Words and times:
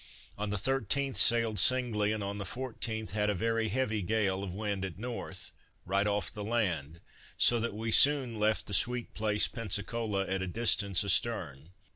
On 0.35 0.49
the 0.49 0.55
13th 0.57 1.17
sailed 1.17 1.59
singly, 1.59 2.11
and 2.11 2.23
on 2.23 2.39
the 2.39 2.43
14th 2.43 3.11
had 3.11 3.29
a 3.29 3.35
very 3.35 3.67
heavy 3.67 4.01
gale 4.01 4.41
of 4.41 4.51
wind 4.51 4.83
at 4.83 4.97
north, 4.97 5.51
right 5.85 6.07
off 6.07 6.33
the 6.33 6.43
land, 6.43 7.01
so 7.37 7.59
that 7.59 7.75
we 7.75 7.91
soon 7.91 8.39
left 8.39 8.65
the 8.65 8.73
sweet 8.73 9.13
place, 9.13 9.47
Pensacola, 9.47 10.25
at 10.25 10.41
a 10.41 10.47
distance 10.47 11.03
astern. 11.03 11.69